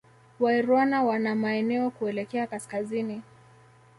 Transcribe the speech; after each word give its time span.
Wairwana 0.39 1.03
wana 1.03 1.35
maeneo 1.35 1.89
kuelekea 1.91 2.47
Kaskazini 2.47 3.21